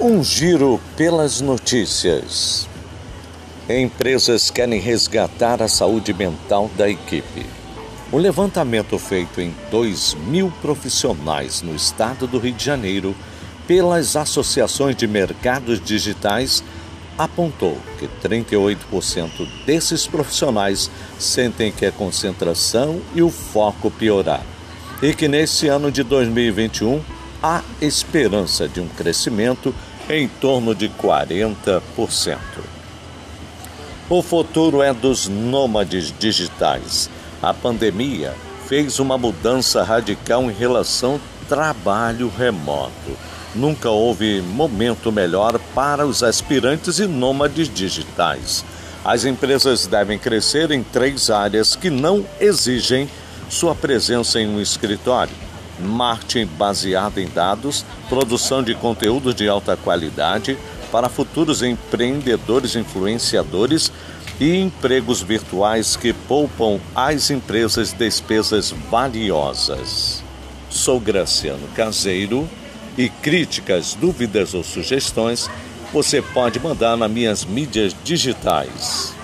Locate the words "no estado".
11.62-12.28